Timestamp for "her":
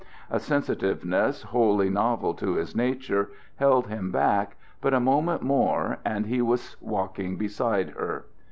7.91-8.25